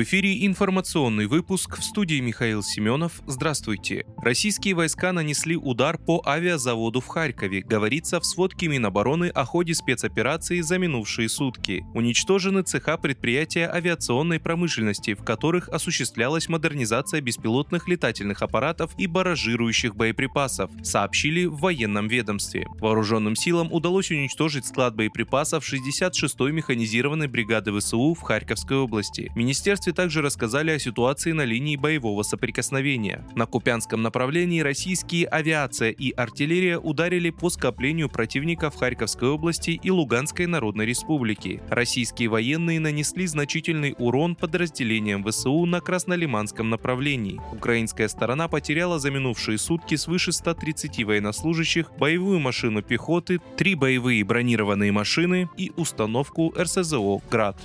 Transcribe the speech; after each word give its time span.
В 0.00 0.02
эфире 0.02 0.46
информационный 0.46 1.26
выпуск 1.26 1.76
в 1.76 1.84
студии 1.84 2.20
Михаил 2.20 2.62
Семенов. 2.62 3.20
Здравствуйте. 3.26 4.06
Российские 4.16 4.72
войска 4.72 5.12
нанесли 5.12 5.56
удар 5.56 5.98
по 5.98 6.22
авиазаводу 6.24 7.02
в 7.02 7.06
Харькове, 7.06 7.60
говорится 7.60 8.18
в 8.18 8.24
сводке 8.24 8.68
Минобороны 8.68 9.26
о 9.26 9.44
ходе 9.44 9.74
спецоперации 9.74 10.62
за 10.62 10.78
минувшие 10.78 11.28
сутки. 11.28 11.84
Уничтожены 11.92 12.62
цеха 12.62 12.96
предприятия 12.96 13.68
авиационной 13.68 14.40
промышленности, 14.40 15.12
в 15.12 15.22
которых 15.22 15.68
осуществлялась 15.68 16.48
модернизация 16.48 17.20
беспилотных 17.20 17.86
летательных 17.86 18.40
аппаратов 18.40 18.94
и 18.96 19.06
баражирующих 19.06 19.94
боеприпасов, 19.96 20.70
сообщили 20.82 21.44
в 21.44 21.58
военном 21.58 22.08
ведомстве. 22.08 22.66
Вооруженным 22.80 23.36
силам 23.36 23.70
удалось 23.70 24.10
уничтожить 24.10 24.64
склад 24.64 24.96
боеприпасов 24.96 25.62
66-й 25.70 26.52
механизированной 26.52 27.28
бригады 27.28 27.78
ВСУ 27.78 28.14
в 28.14 28.22
Харьковской 28.22 28.78
области. 28.78 29.30
Министерство 29.36 29.89
министерстве 29.90 29.92
также 29.92 30.22
рассказали 30.22 30.70
о 30.70 30.78
ситуации 30.78 31.32
на 31.32 31.44
линии 31.44 31.76
боевого 31.76 32.22
соприкосновения. 32.22 33.24
На 33.34 33.46
Купянском 33.46 34.02
направлении 34.02 34.60
российские 34.60 35.26
авиация 35.26 35.90
и 35.90 36.12
артиллерия 36.12 36.78
ударили 36.78 37.30
по 37.30 37.50
скоплению 37.50 38.08
противника 38.08 38.70
в 38.70 38.76
Харьковской 38.76 39.28
области 39.28 39.80
и 39.82 39.90
Луганской 39.90 40.46
Народной 40.46 40.86
Республике. 40.86 41.60
Российские 41.70 42.28
военные 42.28 42.80
нанесли 42.80 43.26
значительный 43.26 43.94
урон 43.98 44.34
подразделениям 44.34 45.24
ВСУ 45.24 45.66
на 45.66 45.80
Краснолиманском 45.80 46.70
направлении. 46.70 47.40
Украинская 47.52 48.08
сторона 48.08 48.48
потеряла 48.48 48.98
за 48.98 49.10
минувшие 49.10 49.58
сутки 49.58 49.96
свыше 49.96 50.32
130 50.32 51.04
военнослужащих, 51.04 51.90
боевую 51.98 52.40
машину 52.40 52.82
пехоты, 52.82 53.40
три 53.56 53.74
боевые 53.74 54.24
бронированные 54.24 54.92
машины 54.92 55.48
и 55.56 55.72
установку 55.76 56.52
РСЗО 56.56 57.20
«Град». 57.30 57.56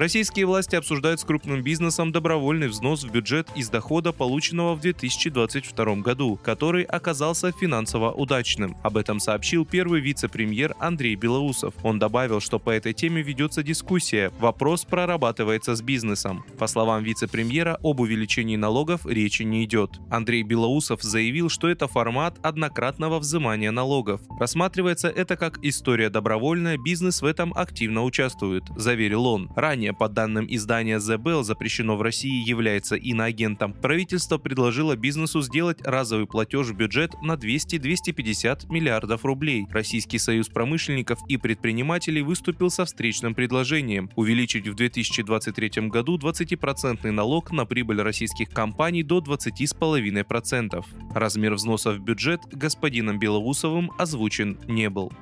Российские 0.00 0.46
власти 0.46 0.76
обсуждают 0.76 1.20
с 1.20 1.24
крупным 1.24 1.62
бизнесом 1.62 2.10
добровольный 2.10 2.68
взнос 2.68 3.04
в 3.04 3.12
бюджет 3.12 3.48
из 3.54 3.68
дохода, 3.68 4.12
полученного 4.12 4.74
в 4.74 4.80
2022 4.80 5.96
году, 5.96 6.40
который 6.42 6.84
оказался 6.84 7.52
финансово 7.52 8.10
удачным. 8.10 8.78
Об 8.82 8.96
этом 8.96 9.20
сообщил 9.20 9.66
первый 9.66 10.00
вице-премьер 10.00 10.74
Андрей 10.80 11.16
Белоусов. 11.16 11.74
Он 11.82 11.98
добавил, 11.98 12.40
что 12.40 12.58
по 12.58 12.70
этой 12.70 12.94
теме 12.94 13.20
ведется 13.20 13.62
дискуссия. 13.62 14.32
Вопрос 14.40 14.86
прорабатывается 14.86 15.76
с 15.76 15.82
бизнесом. 15.82 16.46
По 16.58 16.66
словам 16.66 17.02
вице-премьера, 17.02 17.78
об 17.82 18.00
увеличении 18.00 18.56
налогов 18.56 19.04
речи 19.04 19.42
не 19.42 19.66
идет. 19.66 20.00
Андрей 20.10 20.44
Белоусов 20.44 21.02
заявил, 21.02 21.50
что 21.50 21.68
это 21.68 21.88
формат 21.88 22.38
однократного 22.40 23.18
взимания 23.18 23.70
налогов. 23.70 24.22
Рассматривается 24.38 25.08
это 25.08 25.36
как 25.36 25.58
история 25.62 26.08
добровольная, 26.08 26.78
бизнес 26.78 27.20
в 27.20 27.26
этом 27.26 27.52
активно 27.54 28.02
участвует, 28.02 28.64
заверил 28.76 29.26
он. 29.26 29.50
Ранее 29.54 29.89
Ранее, 29.90 29.98
по 29.98 30.08
данным 30.08 30.46
издания 30.48 30.98
The 30.98 31.18
Bell, 31.18 31.42
запрещено 31.42 31.96
в 31.96 32.02
России 32.02 32.48
является 32.48 32.94
иноагентом. 32.94 33.72
Правительство 33.72 34.38
предложило 34.38 34.96
бизнесу 34.96 35.42
сделать 35.42 35.78
разовый 35.84 36.26
платеж 36.26 36.68
в 36.68 36.76
бюджет 36.76 37.12
на 37.22 37.34
200-250 37.34 38.70
миллиардов 38.70 39.24
рублей. 39.24 39.66
Российский 39.70 40.18
союз 40.18 40.48
промышленников 40.48 41.18
и 41.28 41.36
предпринимателей 41.36 42.22
выступил 42.22 42.70
со 42.70 42.84
встречным 42.84 43.34
предложением 43.34 44.10
увеличить 44.16 44.68
в 44.68 44.74
2023 44.74 45.88
году 45.88 46.18
20% 46.18 47.10
налог 47.10 47.50
на 47.50 47.64
прибыль 47.64 48.00
российских 48.02 48.50
компаний 48.50 49.02
до 49.02 49.18
20,5%. 49.18 50.84
Размер 51.14 51.54
взноса 51.54 51.92
в 51.92 51.98
бюджет 51.98 52.40
господином 52.52 53.18
Белоусовым 53.18 53.90
озвучен 53.98 54.58
не 54.68 54.88
был. 54.88 55.12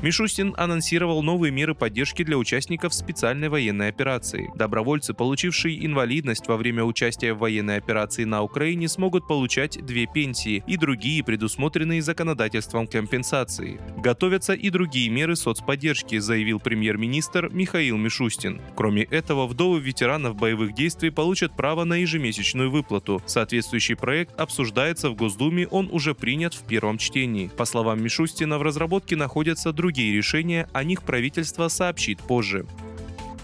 Мишустин 0.00 0.54
анонсировал 0.56 1.24
новые 1.24 1.50
меры 1.50 1.74
поддержки 1.74 2.22
для 2.22 2.38
участников 2.38 2.94
специальной 2.94 3.48
военной 3.48 3.88
операции. 3.88 4.48
Добровольцы, 4.54 5.12
получившие 5.12 5.84
инвалидность 5.84 6.46
во 6.46 6.56
время 6.56 6.84
участия 6.84 7.34
в 7.34 7.38
военной 7.38 7.78
операции 7.78 8.22
на 8.22 8.42
Украине, 8.42 8.86
смогут 8.86 9.26
получать 9.26 9.84
две 9.84 10.06
пенсии 10.06 10.62
и 10.68 10.76
другие 10.76 11.24
предусмотренные 11.24 12.00
законодательством 12.00 12.86
компенсации. 12.86 13.80
Готовятся 13.96 14.52
и 14.52 14.70
другие 14.70 15.10
меры 15.10 15.34
соцподдержки, 15.34 16.18
заявил 16.18 16.60
премьер-министр 16.60 17.50
Михаил 17.52 17.96
Мишустин. 17.96 18.60
Кроме 18.76 19.02
этого, 19.02 19.48
вдовы 19.48 19.80
ветеранов 19.80 20.36
боевых 20.36 20.74
действий 20.74 21.10
получат 21.10 21.56
право 21.56 21.82
на 21.82 21.94
ежемесячную 21.94 22.70
выплату. 22.70 23.20
Соответствующий 23.26 23.96
проект 23.96 24.38
обсуждается 24.38 25.10
в 25.10 25.16
Госдуме, 25.16 25.66
он 25.66 25.88
уже 25.90 26.14
принят 26.14 26.54
в 26.54 26.64
первом 26.68 26.98
чтении. 26.98 27.50
По 27.56 27.64
словам 27.64 28.00
Мишустина, 28.00 28.58
в 28.58 28.62
разработке 28.62 29.16
находятся 29.16 29.72
другие 29.72 29.87
Другие 29.88 30.14
решения 30.14 30.68
о 30.74 30.84
них 30.84 31.02
правительство 31.02 31.68
сообщит 31.68 32.20
позже. 32.20 32.66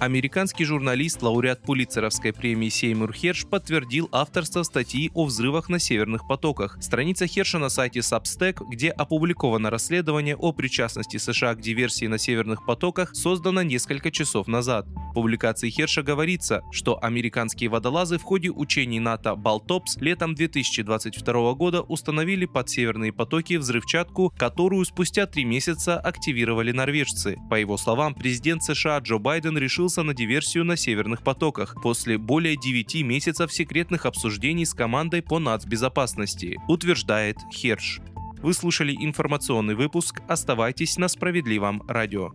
Американский 0.05 0.67
журналист, 0.67 1.23
лауреат 1.23 1.63
Пулитцеровской 1.63 2.35
премии 2.35 2.69
Сеймур 2.69 3.15
Херш 3.15 3.47
подтвердил 3.47 4.11
авторство 4.13 4.63
статьи 4.63 5.11
о 5.15 5.25
взрывах 5.25 5.71
на 5.71 5.79
северных 5.79 6.29
потоках. 6.29 6.77
Страница 6.83 7.27
Херша 7.27 7.59
на 7.59 7.71
сайте 7.71 8.01
Substack, 8.01 8.63
где 8.69 8.91
опубликовано 8.91 9.71
расследование 9.71 10.37
о 10.37 10.53
причастности 10.53 11.17
США 11.17 11.55
к 11.55 11.63
диверсии 11.63 12.05
на 12.05 12.19
северных 12.19 12.67
потоках, 12.67 13.17
создано 13.17 13.63
несколько 13.63 14.11
часов 14.11 14.47
назад. 14.47 14.87
В 14.87 15.15
публикации 15.15 15.71
Херша 15.71 16.03
говорится, 16.03 16.61
что 16.71 17.03
американские 17.03 17.71
водолазы 17.71 18.19
в 18.19 18.25
ходе 18.25 18.51
учений 18.51 19.01
НАТО 19.01 19.37
«Балтопс» 19.37 19.97
летом 19.97 20.35
2022 20.35 21.55
года 21.55 21.81
установили 21.81 22.45
под 22.45 22.69
северные 22.69 23.15
потоки 23.15 23.55
взрывчатку, 23.55 24.35
которую 24.37 24.85
спустя 24.85 25.25
три 25.25 25.47
месяца 25.47 25.99
активировали 25.99 26.73
норвежцы. 26.73 27.39
По 27.49 27.55
его 27.55 27.79
словам, 27.79 28.15
президент 28.15 28.63
США 28.65 28.99
Джо 28.99 29.17
Байден 29.17 29.57
решил 29.57 29.89
решился 29.95 30.03
на 30.03 30.15
диверсию 30.15 30.65
на 30.65 30.77
северных 30.77 31.23
потоках 31.23 31.77
после 31.81 32.19
более 32.19 32.57
9 32.57 33.03
месяцев 33.05 33.53
секретных 33.53 34.07
обсуждений 34.07 34.65
с 34.65 34.75
командой 34.75 35.23
по 35.23 35.39
нацбезопасности, 35.39 36.59
утверждает 36.69 37.37
Херш. 37.53 38.01
Вы 38.43 38.55
слушали 38.55 38.93
информационный 38.93 39.77
выпуск. 39.77 40.21
Оставайтесь 40.29 40.99
на 40.99 41.09
справедливом 41.09 41.83
радио. 41.87 42.33